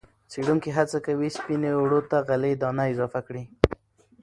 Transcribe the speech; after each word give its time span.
څېړونکي 0.31 0.69
هڅه 0.77 0.97
کوي 1.05 1.29
سپینې 1.37 1.71
اوړو 1.77 1.99
ته 2.09 2.17
غلې- 2.27 2.59
دانه 2.61 2.83
اضافه 2.93 3.19
کړي. 3.27 3.43